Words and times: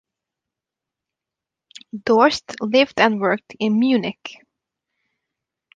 Dorst 1.95 2.55
lived 2.59 2.99
and 2.99 3.21
worked 3.21 3.55
in 3.59 3.79
Munich. 3.79 4.37